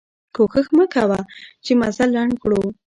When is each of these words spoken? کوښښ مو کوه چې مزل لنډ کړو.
کوښښ 0.35 0.67
مو 0.75 0.85
کوه 0.95 1.19
چې 1.63 1.71
مزل 1.81 2.09
لنډ 2.15 2.33
کړو. 2.41 2.61